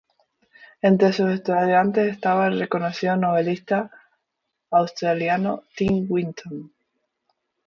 [0.81, 3.91] Entre sus estudiantes estaba el reconocido novelista
[4.71, 6.73] australiano Tim Winton.